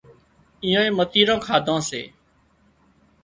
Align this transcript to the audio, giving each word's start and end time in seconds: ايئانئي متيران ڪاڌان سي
ايئانئي 0.63 0.91
متيران 0.99 1.39
ڪاڌان 1.45 1.79
سي 1.89 2.01